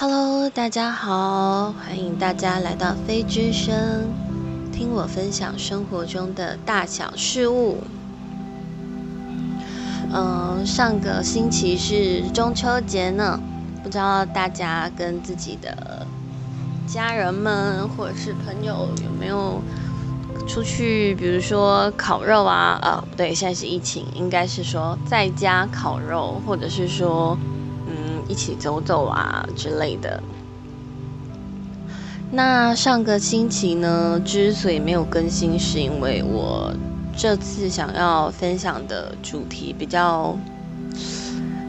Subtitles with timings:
[0.00, 4.08] Hello，大家好，欢迎大家来到非之声，
[4.72, 7.82] 听我分享生活中的大小事物。
[10.10, 13.38] 嗯，上个星期是中秋节呢，
[13.82, 16.06] 不知道大家跟自己的
[16.86, 19.60] 家人们或者是朋友有没有
[20.48, 22.78] 出去，比如说烤肉啊？
[22.80, 27.36] 呃，不对，现在是疫情，应该是说在家烤肉，或者是说。
[28.30, 30.22] 一起走走啊之类的。
[32.30, 36.72] 那上个星期呢，之所以没有更新，是因为我
[37.16, 40.38] 这次想要分享的主题比较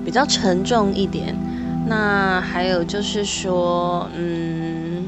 [0.06, 1.36] 比较沉重一点。
[1.88, 5.04] 那还有就是说，嗯，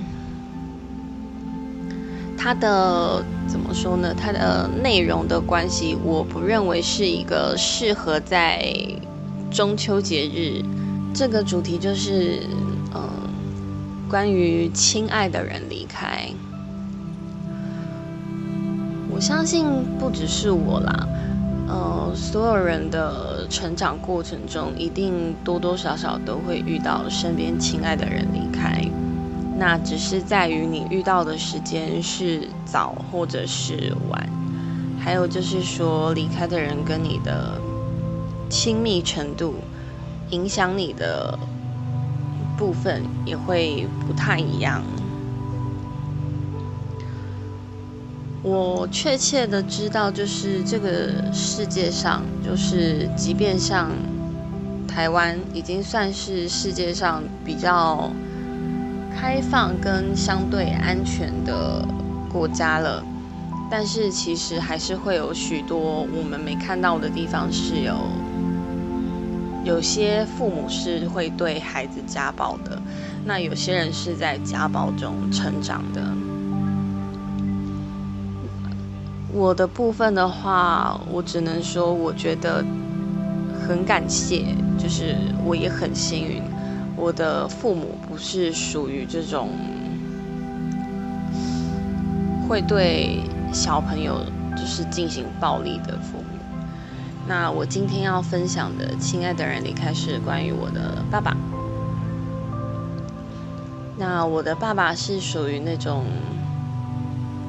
[2.35, 4.11] 它的怎么说呢？
[4.11, 8.75] 它的内容的关系，我不认为是一个适合在
[9.52, 10.63] 中秋节日。
[11.13, 12.41] 这个主题就是，
[12.95, 13.03] 嗯，
[14.09, 16.28] 关于亲爱的人离开。
[19.11, 19.67] 我相信
[20.00, 21.08] 不只是我啦，
[21.67, 28.83] 呃，所有人的成长过程中，一定多多少少都会遇到身边亲爱的人离开。
[29.55, 34.27] 那只是在于你遇到的时间是早或者是晚，
[35.00, 37.61] 还有就是说离开的人跟你的
[38.50, 39.53] 亲密程度。
[40.34, 41.38] 影响你的
[42.58, 44.81] 部分也会不太一样。
[48.42, 53.92] 我确切的知道，就是这个世界上，就是即便像
[54.88, 58.11] 台湾，已经算是世界上比较
[59.16, 61.88] 开放跟相对安全的
[62.28, 63.04] 国家了，
[63.70, 67.94] 但是其实还是会有许多我们没看到的地方是有。
[69.64, 72.81] 有些父母是会对孩子家暴的，
[73.23, 76.02] 那有些人是在家暴中成长的。
[79.31, 82.64] 我的部分的话，我只能说，我觉得
[83.65, 84.45] 很感谢，
[84.77, 85.15] 就是
[85.45, 86.42] 我也很幸运，
[86.95, 89.49] 我的父母不是属于这种
[92.48, 93.21] 会对
[93.54, 94.23] 小朋友
[94.55, 96.33] 就是进行暴力的父母。
[97.26, 101.36] 那我今天要分享的亲爱的人离开是关于我的爸爸。
[103.98, 106.06] 那我的爸爸是属于那种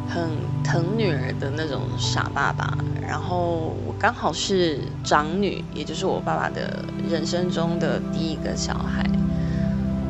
[0.09, 0.31] 很
[0.63, 9.05] 疼女儿的那种傻爸爸，然后我刚好是长女，也就是我爸爸的人生中的第一个小孩，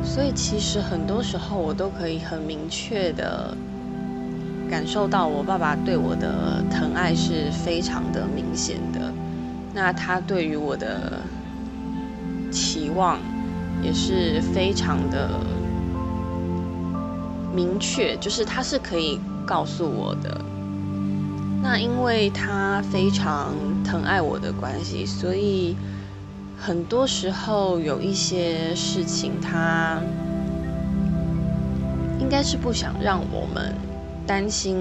[0.03, 3.55] 所以其实很多时候我都可以很明确的
[4.69, 9.11] 感受到我爸爸对我的疼爱是非常的明显的。
[9.75, 11.19] 那他对于我的
[12.49, 13.19] 期望
[13.83, 15.29] 也是非常的
[17.53, 20.39] 明确，就是他是可以告诉我的。
[21.61, 23.53] 那因为他非常
[23.83, 25.75] 疼爱我的关系，所以
[26.57, 29.99] 很多时候有一些事情，他
[32.17, 33.73] 应该是不想让我们
[34.25, 34.77] 担心，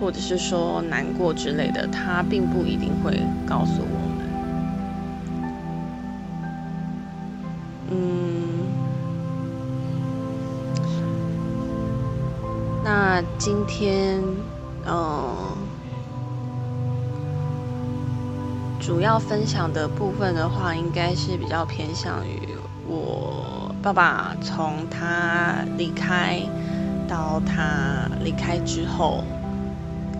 [0.00, 4.03] 或者是说难过之类的，他并不一定会告诉我。
[13.16, 14.20] 那今天，
[14.84, 15.32] 嗯，
[18.80, 22.40] 主要分享的部分的话，应该是比较偏向于
[22.88, 26.40] 我爸爸从他离开
[27.06, 29.22] 到他离开之后，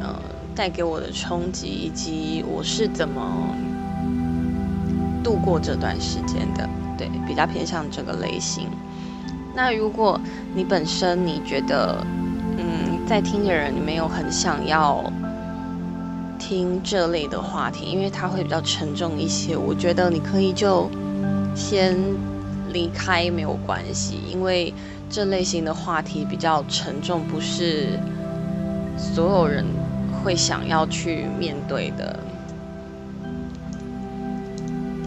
[0.00, 0.14] 嗯，
[0.54, 3.20] 带给我的冲击，以及我是怎么
[5.24, 6.70] 度过这段时间的。
[6.96, 8.68] 对，比较偏向这个类型。
[9.52, 10.20] 那如果
[10.54, 12.06] 你本身你觉得，
[13.06, 15.04] 在听的人，你没有很想要
[16.38, 19.54] 听这类的话题，因为它会比较沉重一些。
[19.56, 20.90] 我觉得你可以就
[21.54, 21.96] 先
[22.72, 24.72] 离开，没有关系，因为
[25.10, 28.00] 这类型的话题比较沉重，不是
[28.96, 29.64] 所有人
[30.22, 32.18] 会想要去面对的。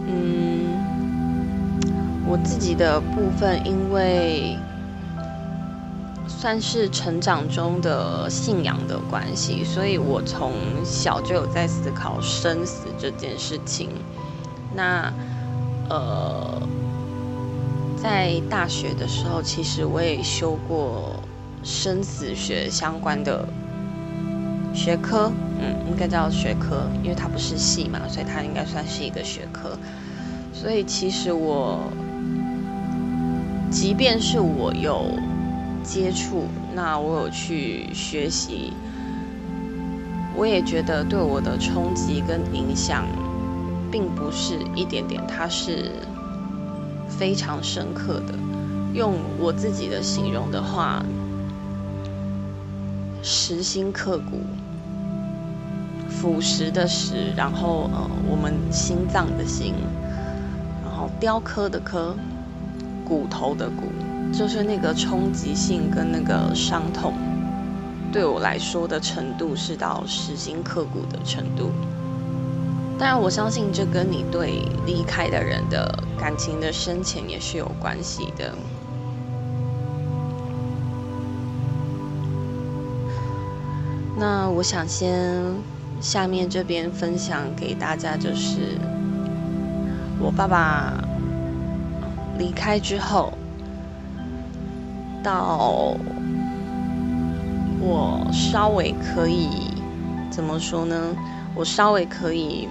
[0.06, 0.70] 嗯，
[2.28, 4.56] 我自己的部分，因为。
[6.28, 10.52] 算是成长中的信仰的关系，所以我从
[10.84, 13.88] 小就有在思考生死这件事情。
[14.76, 15.12] 那
[15.88, 16.62] 呃，
[17.96, 21.14] 在大学的时候，其实我也修过
[21.64, 23.48] 生死学相关的
[24.74, 29.76] 学科，嗯，应该叫学科，因为它不是系嘛，所以它应该算是一个学科。
[30.52, 31.80] 所以其实我
[33.70, 35.06] 即便是我有
[35.88, 36.44] 接触，
[36.74, 38.74] 那我有去学习，
[40.36, 43.06] 我也觉得对我的冲击跟影响，
[43.90, 45.90] 并不是一点点，它是
[47.08, 48.34] 非常深刻的。
[48.92, 51.02] 用我自己的形容的话，
[53.22, 54.42] 实心刻骨，
[56.10, 59.72] 腐蚀的蚀，然后呃，我们心脏的心，
[60.84, 62.14] 然后雕刻的刻，
[63.06, 63.86] 骨头的骨，
[64.32, 67.14] 就是那个冲击性跟那个伤痛，
[68.12, 71.70] 对我来说的程度是到实心刻骨的程度。
[72.98, 78.52] 当然，我相信这跟你对离开的人的感情的深浅也是有关系的。
[84.16, 85.40] 那我想先
[86.00, 88.76] 下面这边分享给大家，就是
[90.18, 90.92] 我爸爸
[92.36, 93.32] 离开之后，
[95.28, 95.94] 到
[97.78, 99.50] 我稍微可以
[100.30, 101.14] 怎么说呢？
[101.54, 102.66] 我稍微可以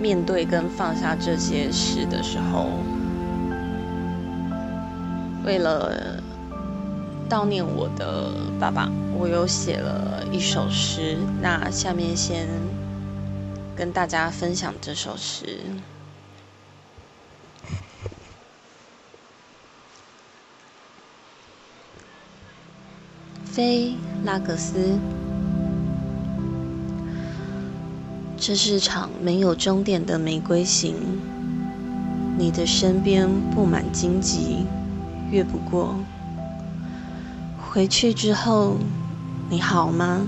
[0.00, 2.66] 面对跟放下这些事的时候，
[5.46, 6.20] 为了。
[7.30, 8.30] 悼念我的
[8.60, 11.16] 爸爸，我有写了一首诗。
[11.40, 12.46] 那下面先
[13.74, 15.60] 跟大家分享这首诗。
[23.52, 23.92] 菲
[24.24, 24.98] 拉格斯，
[28.38, 30.94] 这是场没有终点的玫瑰行。
[32.38, 34.64] 你的身边布满荆棘，
[35.30, 35.96] 越不过。
[37.60, 38.78] 回去之后，
[39.50, 40.22] 你好吗？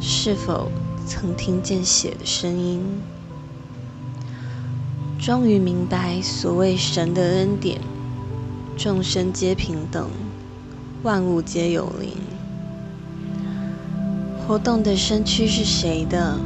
[0.00, 0.70] 是否
[1.06, 2.80] 曾听见血的声音？
[5.18, 7.82] 终于明白所谓神的恩典，
[8.78, 10.08] 众生皆平等，
[11.04, 12.12] 万物皆有灵。
[14.38, 16.38] 活动的身躯是谁的？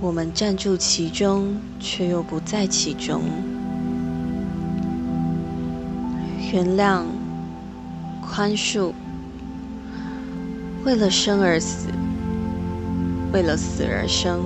[0.00, 3.22] 我们站住其中，却又不在其中。
[6.52, 7.02] 原谅。
[8.22, 8.92] 宽恕，
[10.84, 11.88] 为了生而死，
[13.32, 14.38] 为了死而生。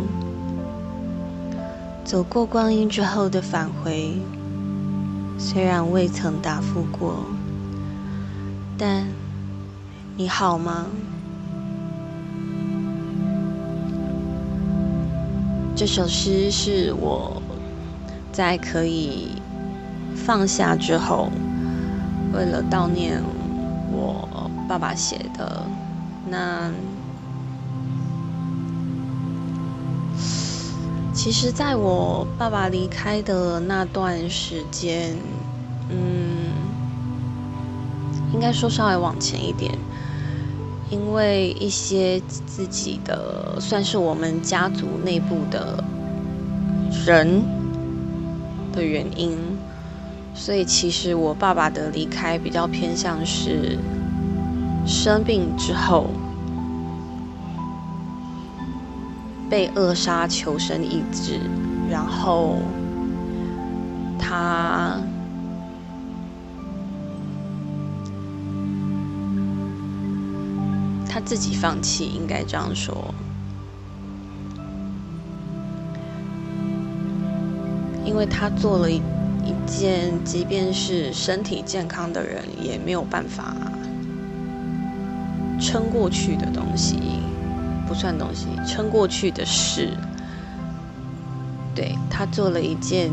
[2.03, 4.17] 走过光阴之后的返回，
[5.37, 7.27] 虽然未曾答复过，
[8.85, 9.07] 但
[10.17, 10.87] 你好吗？
[15.77, 17.41] 这首诗是我
[18.33, 19.41] 在可以
[20.17, 21.31] 放下之后，
[22.35, 23.23] 为了悼念。
[23.93, 25.63] 我爸爸写的，
[26.29, 26.69] 那
[31.15, 35.15] 其实，在我爸爸离开的那段时间，
[35.89, 36.42] 嗯，
[38.33, 39.73] 应该说稍微往前一点，
[40.91, 45.83] 因为一些自己的，算是我们家族内部的
[47.07, 47.43] 人
[48.73, 49.39] 的原因。
[50.35, 53.79] 所以，其实我爸爸的离开比较偏向是
[54.87, 56.07] 生病之后
[59.51, 61.39] 被扼杀求生意志，
[61.91, 62.57] 然后
[64.19, 64.97] 他
[71.13, 73.13] 他自己放弃，应该这样说，
[78.03, 79.03] 因为他做了一。
[79.45, 83.57] 一件，即便是身体健康的人也没有办法
[85.61, 86.97] 撑过去的东西，
[87.89, 89.89] 不算东西，撑过去的事。
[91.75, 93.11] 对他做了一件，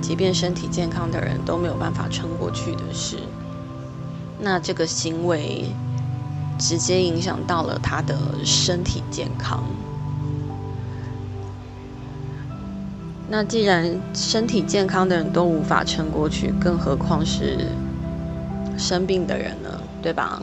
[0.00, 3.16] 即便身体健康的人都没有办法撑过去的事。
[4.38, 5.64] 那这个行为
[6.58, 9.62] 直接影响到了他的身体健康。
[13.28, 17.66] 那既然身体健康的人都无法撑过去，更何况是
[18.76, 19.68] 生病的人呢？
[20.02, 20.40] 对吧？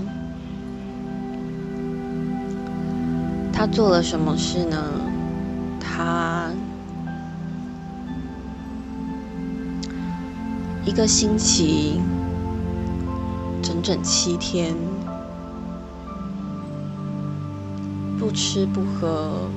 [3.54, 4.84] 他做了什么事呢？
[5.80, 6.50] 他
[10.84, 12.02] 一个星期
[13.62, 14.76] 整整七天
[18.22, 19.50] 不吃不喝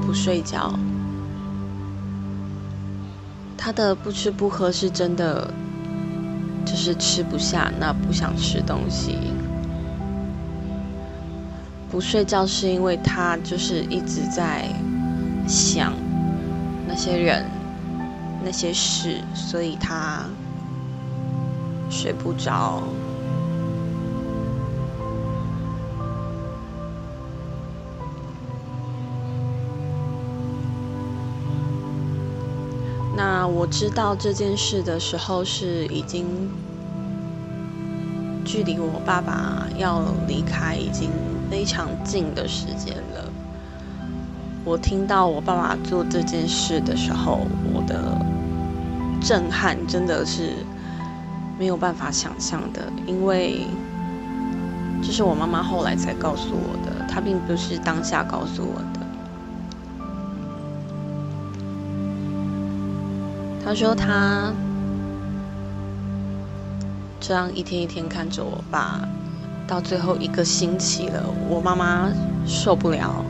[0.00, 0.72] 不睡觉。
[3.58, 5.52] 他的不吃不喝是真的，
[6.64, 9.18] 就是吃不下，那不想吃东西。
[11.90, 14.68] 不睡觉是因为他就是一直在
[15.48, 15.92] 想
[16.86, 17.44] 那些人、
[18.44, 20.22] 那些事，所以他
[21.90, 22.80] 睡不着。
[33.56, 36.26] 我知道这件事的时候，是已经
[38.44, 41.08] 距离我爸爸要离开已经
[41.48, 43.30] 非常近的时间了。
[44.64, 48.20] 我听到我爸爸做这件事的时候，我的
[49.22, 50.54] 震撼真的是
[51.56, 53.68] 没有办法想象的，因为
[55.00, 58.93] 这是我妈妈后来才告诉我的，她并不是当下告诉我的。
[63.64, 64.52] 他说他
[67.18, 69.00] 这样一天一天看着我爸，
[69.66, 72.10] 到最后一个星期了，我妈妈
[72.46, 73.24] 受不了，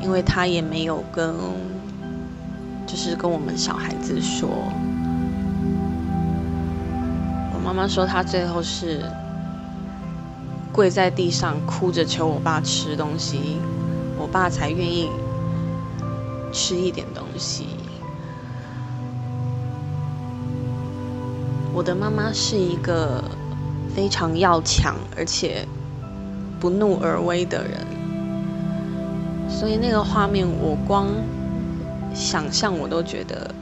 [0.00, 1.34] 因为他也没有跟，
[2.86, 4.48] 就是跟我们小孩子说。
[7.52, 9.04] 我妈妈说她最后是
[10.72, 13.56] 跪在地上哭着求我爸吃东西，
[14.16, 15.10] 我爸才愿意
[16.52, 17.66] 吃一点东西。
[21.76, 23.22] 我的妈妈是一个
[23.94, 25.68] 非常要强而且
[26.58, 27.86] 不怒而威的人，
[29.46, 31.08] 所以那个画面我光
[32.14, 33.54] 想象我都觉得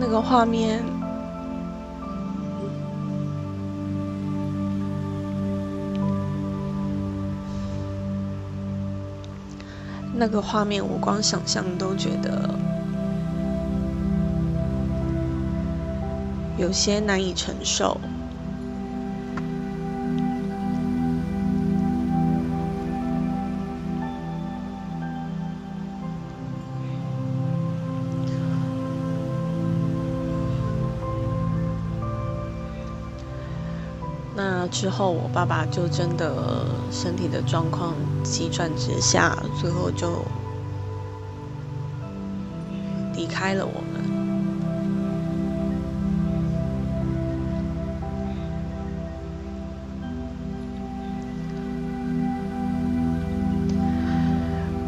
[0.00, 0.95] 那个画面。
[10.18, 12.48] 那个画面，我光想象都觉得
[16.56, 18.00] 有些难以承受。
[34.38, 40.22] 那之后，我爸爸就真的身体的状况急转直下，最后就
[43.14, 44.02] 离开了我们。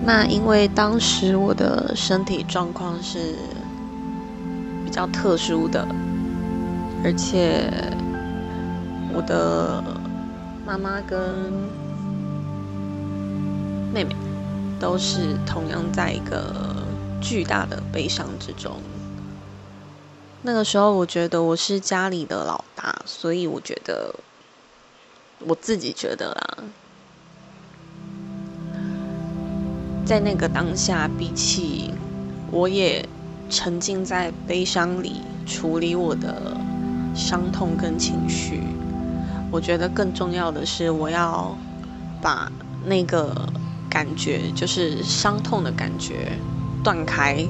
[0.05, 3.35] 那因为当时我的身体状况是
[4.85, 5.89] 比较特殊的，
[7.03, 7.73] 而且。
[9.19, 9.83] 我的
[10.65, 11.19] 妈妈跟
[13.93, 14.15] 妹妹
[14.79, 16.87] 都是同样在一个
[17.21, 18.81] 巨大的悲伤之中。
[20.43, 24.15] 那个时候，我觉得我是家里的老大，所以我觉得
[25.41, 26.63] 我自己觉得啦，
[30.07, 31.93] 在那个当下，比起
[32.53, 33.05] 我也
[33.51, 36.57] 沉浸在悲伤里处理我的
[37.17, 38.63] 伤痛跟情绪。
[39.51, 41.57] 我觉得更重要的是，我要
[42.21, 42.51] 把
[42.85, 43.49] 那个
[43.89, 46.33] 感觉，就是伤痛的感觉
[46.85, 47.47] 断开。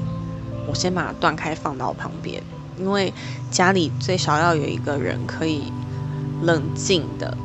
[0.67, 2.41] 我先把它断开，放到旁边，
[2.77, 3.13] 因为
[3.51, 5.73] 家里最少要有一个人可以
[6.43, 7.35] 冷静的、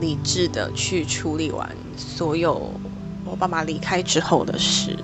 [0.00, 2.70] 理智的去处理完所有
[3.24, 4.96] 我爸爸离开之后的事。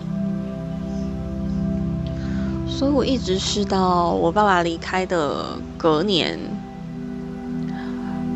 [2.68, 6.38] 所以我一直是到我爸爸离开的隔年。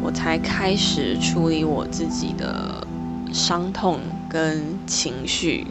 [0.00, 2.86] 我才开始处理我自己的
[3.32, 5.66] 伤痛跟情绪。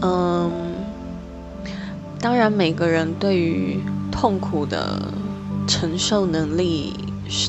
[0.00, 0.50] 嗯，
[2.20, 3.80] 当然，每个人对于
[4.10, 5.12] 痛苦的
[5.66, 6.94] 承受能力，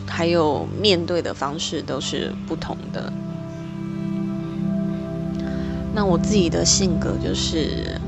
[0.08, 3.14] 还有面对的方式都是不同的。
[5.94, 8.02] 那我自己的性格就是。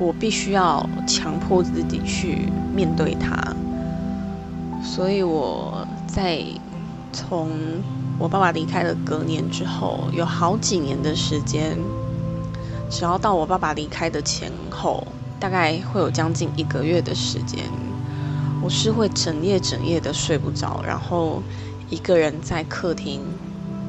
[0.00, 3.36] 我必须要强迫自己去面对它，
[4.82, 6.42] 所以我在
[7.12, 7.50] 从
[8.18, 11.76] 我爸爸离开了隔年之后，有好几年的时间，
[12.88, 15.06] 只要到我爸爸离开的前后，
[15.38, 17.64] 大概会有将近一个月的时间，
[18.62, 21.42] 我是会整夜整夜的睡不着，然后
[21.90, 23.20] 一个人在客厅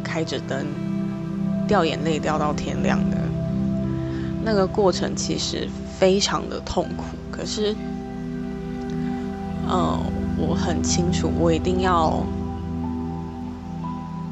[0.03, 0.65] 开着灯，
[1.69, 3.17] 掉眼泪掉到天亮的。
[4.43, 5.69] 那个过程其实。
[6.01, 7.75] 非常的痛苦，可是，
[9.69, 9.99] 嗯，
[10.35, 12.25] 我很清楚，我一定要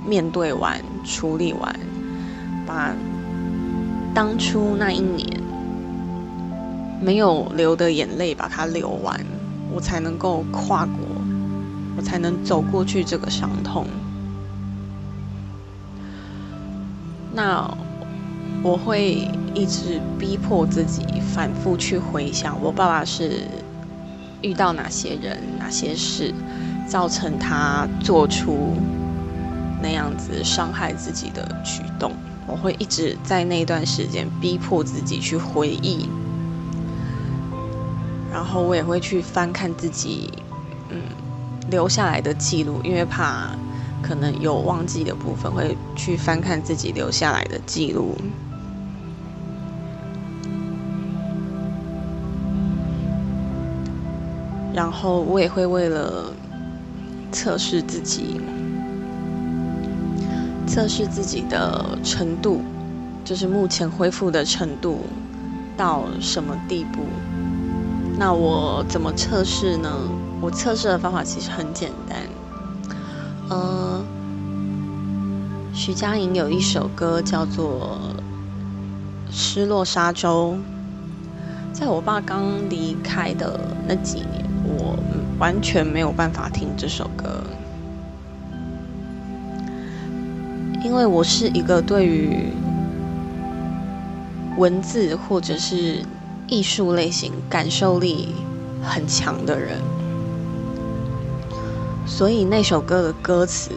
[0.03, 1.79] 面对完、处理完，
[2.65, 2.91] 把
[4.15, 5.39] 当初那一年
[6.99, 9.23] 没有流的眼泪把它流完，
[9.71, 10.95] 我才能够跨过，
[11.95, 13.85] 我才能走过去这个伤痛。
[17.31, 17.69] 那
[18.63, 21.03] 我会一直逼迫自己，
[21.33, 23.43] 反复去回想我爸爸是
[24.41, 26.33] 遇到哪些人、哪些事，
[26.87, 28.73] 造成他做出
[29.81, 32.11] 那样子伤害自己的举动。
[32.47, 36.09] 我会一直在那段时间逼迫自己去回忆，
[38.31, 40.31] 然后我也会去翻看自己
[40.89, 40.97] 嗯
[41.69, 43.49] 留下来的记录，因为怕。
[44.01, 48.15] 可能有忘记的部分，会去翻看自己留下来的记录，
[54.73, 56.31] 然后我也会为了
[57.31, 58.39] 测试自己，
[60.67, 62.61] 测试自己的程度，
[63.25, 65.01] 就是目前恢复的程度
[65.75, 67.01] 到什么地步。
[68.17, 69.89] 那我怎么测试呢？
[70.41, 72.17] 我测试的方法其实很简单。
[73.49, 74.03] 呃，
[75.73, 77.97] 徐佳莹有一首歌叫做
[79.33, 80.53] 《失落沙洲》。
[81.71, 84.23] 在我爸刚离开的那几，
[85.39, 87.41] 完全没有办法听这首歌，
[90.84, 92.51] 因为我是一个对于
[94.58, 96.03] 文字或者是
[96.48, 98.36] 艺术类型感受力
[98.84, 99.77] 很强的人。
[102.05, 103.72] 所以那首歌的歌词，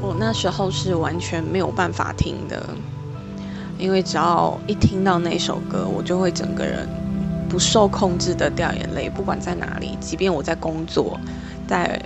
[0.00, 2.70] 我那时候是完全没有办法听的，
[3.82, 6.88] 因为只要一听到那首歌，我就会整个人
[7.48, 11.18] 不受控制的掉眼泪，不管在哪里，即便我在工作，
[11.66, 12.00] 在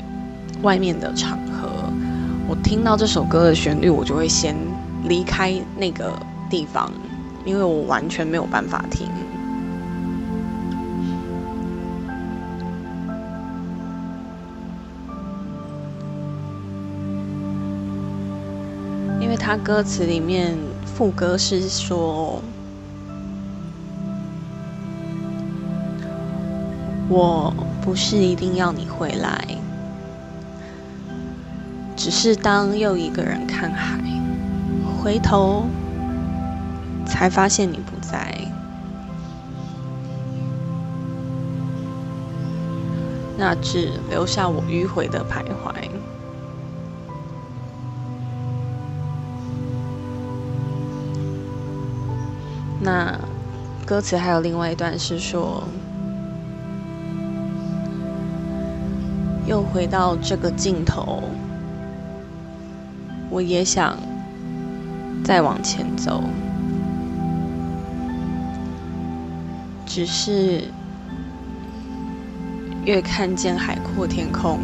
[0.63, 1.69] 外面的场合，
[2.49, 4.57] 我听到这首歌的旋律，我就会先
[5.05, 6.11] 离开那个
[6.49, 6.91] 地方，
[7.45, 9.07] 因为我完全没有办法听。
[19.39, 20.59] 他歌词里面
[20.97, 22.41] 副歌是说
[27.07, 29.47] ：“我不是一定要你回来，
[31.95, 34.01] 只是当又一个人看海，
[34.99, 35.67] 回头
[37.05, 38.35] 才发现你不在，
[43.37, 45.75] 那只留下我迂回的徘徊。”
[52.87, 53.19] 那
[53.85, 55.65] 歌词还有另外一段是说，
[59.45, 61.25] 又回到这个镜头，
[63.29, 63.99] 我也想
[65.25, 66.23] 再往前走，
[69.85, 70.63] 只是
[72.85, 74.61] 越看见海阔天空，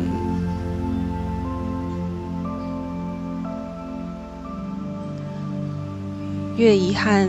[6.57, 7.29] 越遗憾。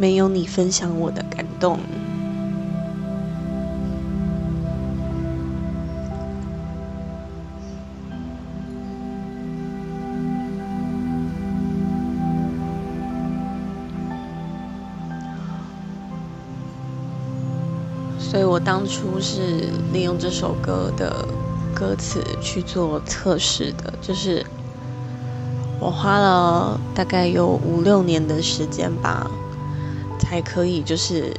[0.00, 1.80] 没有你分享我的感动，
[18.20, 21.26] 所以我当初是利用这首歌的
[21.74, 24.46] 歌词去做测试的，就是
[25.80, 29.28] 我花了大概有五六年的时间吧。
[30.28, 31.34] 才可以，就是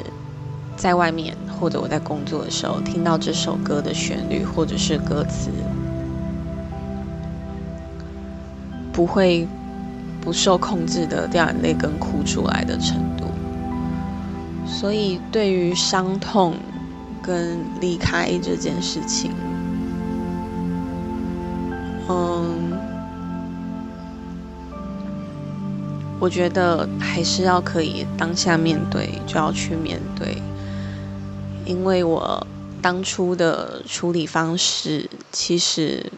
[0.76, 5.52] 在外面或者我在工作的时候，听到这首歌的旋律或者是歌词，
[8.92, 9.48] 不会
[10.20, 13.26] 不受控制的掉眼泪跟哭出来的程度。
[14.66, 16.56] 所以，对于伤痛
[17.22, 19.32] 跟离开这件事情，
[22.08, 22.79] 嗯。
[26.20, 30.38] 我觉得还是要可以当下面对，就要去面对。
[31.66, 32.46] 因为我
[32.82, 36.12] 当初的处理方式，其实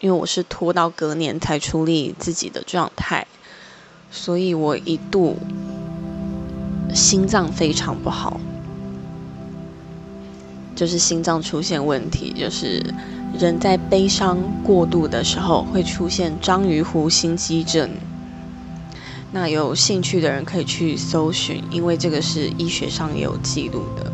[0.00, 3.26] 因为我是拖到隔年才处理自己的状态，
[4.10, 5.36] 所以我一度
[6.94, 8.40] 心脏非常不好，
[10.74, 12.82] 就是心脏出现问题，就是
[13.38, 17.90] 人在悲伤过度的时候会出现章鱼湖心肌症。
[19.30, 24.12] 那有兴趣的人可以去搜寻，因为这个是医学上也有记录的。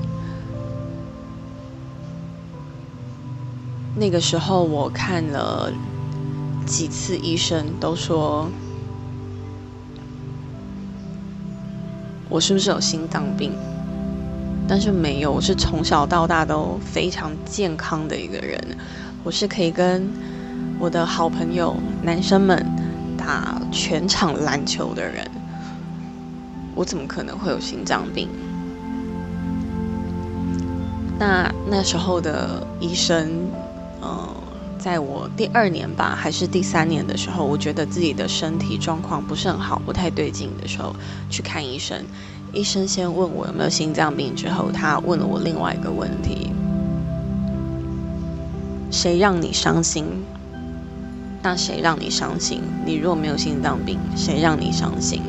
[3.96, 5.72] 那个时候我看了
[6.66, 8.48] 几次医生都说
[12.28, 13.52] 我是不是有心脏病，
[14.66, 18.60] 但是没有，我是从小到大都非常健康的一个人，
[19.22, 20.10] 我是可以跟
[20.80, 22.66] 我的好朋友男生们
[23.24, 25.26] 打全场篮球的人，
[26.74, 28.28] 我怎么可能会有心脏病？
[31.18, 33.48] 那那时候的医生，
[34.02, 34.28] 呃，
[34.78, 40.94] 在我第二年吧，还是第三年的时候，我觉得自己的身体状况不是很好，不太对劲的时候，
[41.30, 42.04] 去看医生。
[42.52, 46.52] 医生先问我有没有心脏病，之后他问了我另外一个问题：
[48.90, 50.04] 谁让你伤心？
[51.44, 52.62] 那谁让你伤心？
[52.86, 55.20] 你如果没有心脏病，谁让你伤心？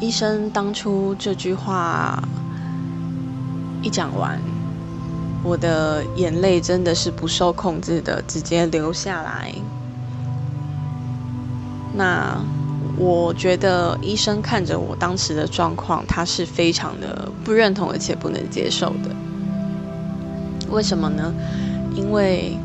[0.00, 2.22] 医生当初这句话。
[3.82, 4.40] 一讲完，
[5.44, 9.52] 我的眼泪真的是不受控制的直接流下来。
[11.94, 12.40] 那
[12.96, 19.14] 我觉得医生看着我当时的状况，他是非常的不认同而且不能接受的。
[20.70, 21.32] 为什么呢？
[21.94, 22.58] 因为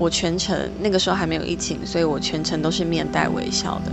[0.00, 3.92] 我全程那个时候还没有疫情，所以我全程都是面带微笑的。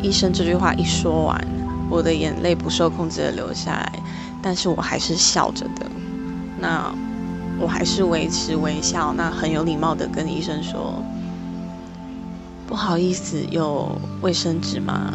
[0.00, 1.44] 医生这句话一说完，
[1.90, 3.92] 我的眼泪不受控制的流下来。
[4.40, 5.84] 但是我还是笑着的，
[6.60, 6.94] 那
[7.58, 11.02] 我还是维持微笑，那很有礼貌的跟医生说
[12.68, 13.90] ：“不好意思，有
[14.20, 15.12] 卫生纸吗？”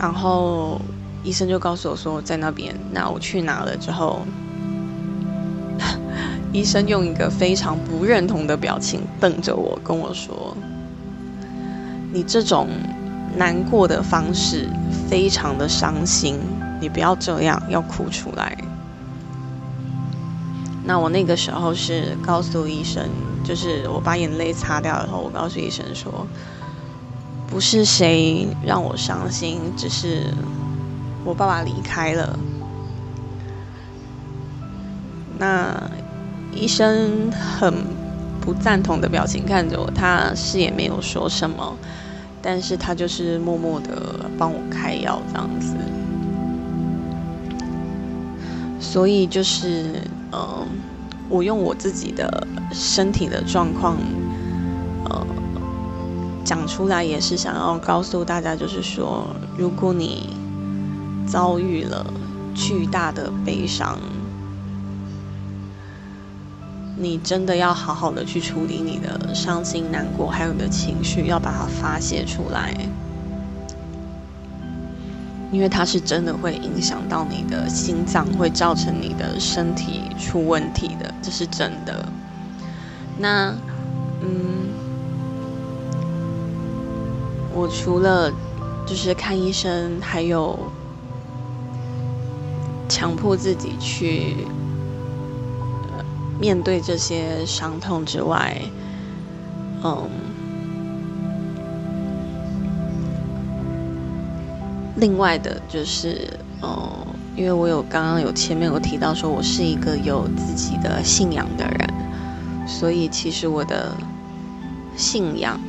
[0.00, 0.80] 然后
[1.22, 4.22] 医生就告诉我说在那边，那我去拿了之后，
[6.52, 10.56] 医生用一个非常不认同的表情瞪着我，跟我说
[12.12, 12.68] ：“你这种。”
[13.34, 14.68] 难过的方式
[15.08, 16.38] 非常的伤心，
[16.82, 18.54] 你不要这样，要哭出来。
[20.84, 23.08] 那我那个时候是告诉医生，
[23.42, 26.26] 就是我把眼泪擦掉以后，我告诉医生说，
[27.46, 30.26] 不是谁让我伤心，只是
[31.24, 32.38] 我爸爸离开了。
[35.38, 35.90] 那
[36.54, 37.72] 医生很
[38.40, 41.76] 不赞同的表情看着我，他是也没有说什么。
[42.44, 45.76] 但是他就是默默的帮我开药这样子，
[48.80, 50.66] 所以就是呃，
[51.28, 53.96] 我用我自己的身体的状况，
[55.04, 55.24] 呃，
[56.44, 59.24] 讲出来也是想要告诉大家，就是说，
[59.56, 60.30] 如果你
[61.28, 62.04] 遭遇了
[62.56, 63.96] 巨大的悲伤。
[66.94, 72.74] 你真的要好好的去处理你的伤心、难过，还有你的情绪，要把它发泄出来，
[75.50, 82.06] 因为它是真的会影响到你的心脏，会造成你的身体出问题的，这是真的。
[83.18, 83.54] 那，
[84.20, 84.68] 嗯，
[87.54, 88.30] 我除了
[88.86, 90.58] 就是看医生，还有
[92.88, 94.36] 强迫自己去。
[96.42, 98.60] 面对这些伤痛之外，
[99.84, 100.08] 嗯，
[104.96, 106.28] 另外的就是，
[106.60, 111.88] 嗯，因为我有刚刚有前面有提到说，我是一个有自己的信仰的人，
[112.66, 113.92] 所以其实我的
[114.96, 115.60] 信仰，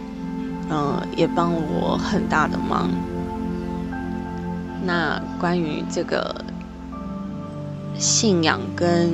[0.72, 2.90] 嗯，也帮我很大的忙。
[4.84, 6.44] 那关于这个
[7.96, 9.12] 信仰跟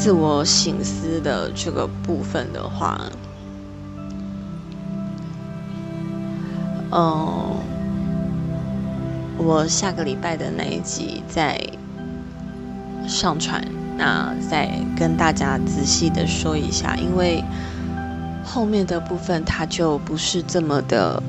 [0.00, 3.00] 自我醒思的这个部分的话，
[6.92, 7.56] 嗯，
[9.36, 11.60] 我下个礼拜的那一集再
[13.08, 13.62] 上传，
[13.96, 17.42] 那再跟大家仔细的说一下，因为
[18.44, 21.20] 后面的部分它就不是这么的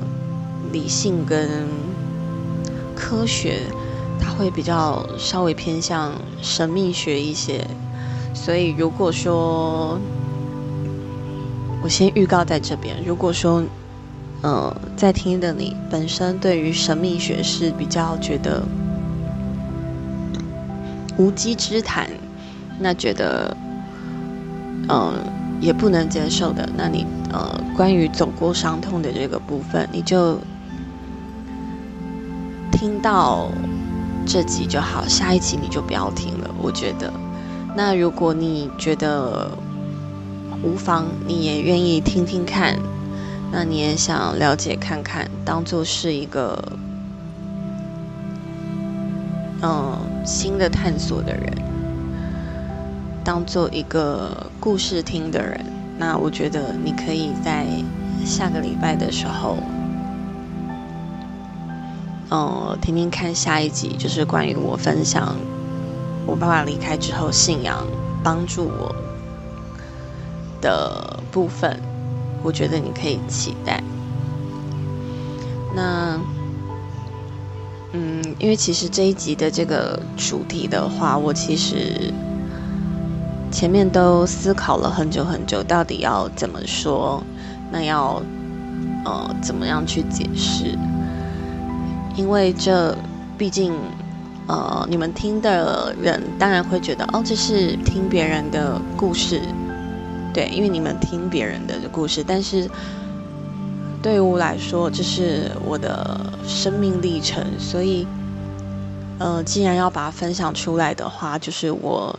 [0.72, 1.66] 理性跟
[2.94, 3.62] 科学，
[4.20, 7.66] 它会比较稍微偏向神秘学一些。
[8.32, 9.98] 所以，如果说
[11.82, 13.62] 我先预告在这边，如果说，
[14.42, 18.62] 呃，在听的你本身对于神秘学是比较觉得
[21.18, 22.08] 无稽之谈，
[22.78, 23.54] 那觉得，
[24.88, 25.12] 嗯，
[25.60, 30.38] 也不能接受的，那你呃，关于走过伤痛的这个部分，你就
[32.72, 33.50] 听到
[34.26, 37.12] 这集就好，下一集你就不要听了，我觉得。
[37.76, 39.50] 那如果你觉得
[40.62, 42.78] 无妨，你也愿意听听看，
[43.50, 46.62] 那你也想了解看看，当做是一个
[49.62, 51.52] 嗯新的探索的人，
[53.24, 55.64] 当做一个故事听的人，
[55.96, 57.66] 那我觉得你可以在
[58.24, 59.56] 下个礼拜的时候，
[62.30, 65.34] 嗯，听听看下一集，就是关于我分享
[66.26, 67.86] 我爸爸离开之后信仰
[68.22, 68.94] 帮助我
[70.60, 71.80] 的部分，
[72.42, 73.82] 我觉得你可以期待。
[75.74, 76.18] 那。
[77.92, 82.14] 嗯，因为其实这一集的这个主题的话，我其实
[83.50, 87.20] 前面都思考了很久很久，到底要怎么说，
[87.72, 88.22] 那要
[89.04, 90.78] 呃怎么样去解释？
[92.14, 92.96] 因为这
[93.36, 93.74] 毕竟
[94.50, 99.40] 呃你们听的人当然会觉得哦，这是听别人的故事，
[100.34, 102.68] 对，因为你们听别人的故事，但是。
[104.02, 108.06] 对于我来说，这是我的生命历程，所以，
[109.18, 112.18] 呃，既然要把它分享出来的话，就是我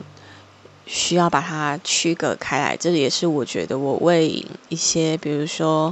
[0.86, 2.78] 需要把它区隔开来。
[2.78, 5.91] 这也是我觉得我为一些，比如说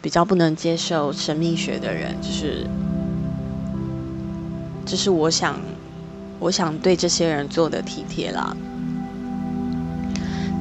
[0.00, 2.64] 比较不能接受神秘学的人，就是，
[4.88, 5.60] 这是我想，
[6.40, 8.56] 我想对这些人做的体贴啦。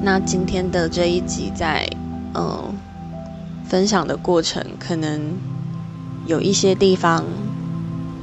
[0.03, 1.89] 那今天的这一集在，
[2.35, 2.75] 嗯。
[3.69, 5.19] 分享的过程可能
[6.25, 7.25] 有一些地方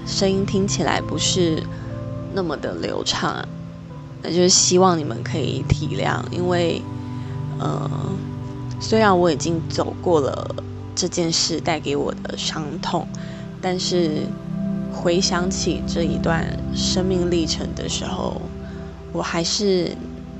[0.06, 1.62] 声音听起来不是
[2.32, 3.46] 那么的流畅，
[4.22, 6.80] 那就是希望你们可以体谅，因为
[7.58, 7.90] 呃，
[8.80, 10.54] 虽然我已经走过了
[10.94, 13.06] 这件事带给我的伤痛，
[13.60, 14.22] 但是
[15.04, 18.40] 回想起这一段生命历程的时候，
[19.12, 19.90] 我还是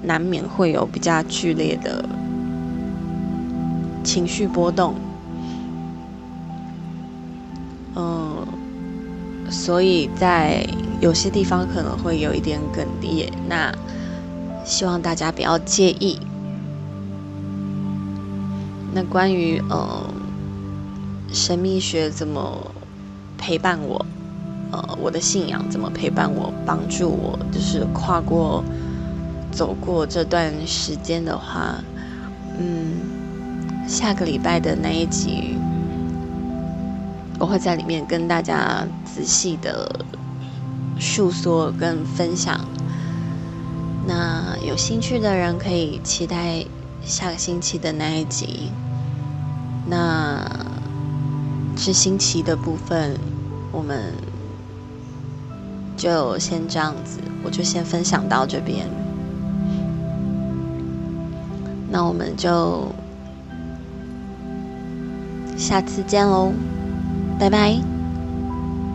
[0.02, 2.02] 难免会有比较剧烈的。
[4.02, 4.94] 情绪波动，
[7.94, 8.46] 嗯，
[9.50, 10.66] 所以在
[11.00, 13.70] 有些地方可能会有一点哽咽，那
[14.64, 16.18] 希望大家不要介意。
[18.94, 20.12] 那关于嗯
[21.32, 22.70] 神秘学怎么
[23.36, 24.04] 陪伴我，
[24.72, 28.62] 呃我的信仰怎么陪伴我，帮助我，就是跨过
[29.50, 31.76] 走过这段时间的话，
[32.58, 33.12] 嗯。
[33.86, 35.58] 下个礼拜的那一集，
[37.38, 40.06] 我会在里面跟大家仔细的
[40.98, 42.58] 述说跟分享。
[44.06, 46.64] 那有兴趣的人可以期待
[47.04, 48.70] 下个星期的那一集。
[49.86, 50.42] 那
[51.76, 53.18] 是星期的部分，
[53.70, 54.14] 我们
[55.96, 58.86] 就先这样子，我就先分享到这边。
[61.90, 62.88] 那我们就。
[65.56, 66.52] 下次见喽，
[67.38, 67.93] 拜拜。